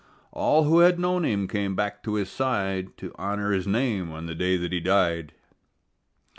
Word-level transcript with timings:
All 0.31 0.63
who 0.63 0.79
had 0.79 0.97
known 0.99 1.23
him 1.23 1.47
came 1.47 1.75
back 1.75 2.01
to 2.01 2.15
his 2.15 2.31
side 2.31 2.97
To 2.97 3.13
honor 3.19 3.51
his 3.51 3.67
name 3.67 4.11
on 4.11 4.25
the 4.25 4.33
day 4.33 4.57
that 4.57 4.71
he 4.71 4.79
died. 4.79 5.31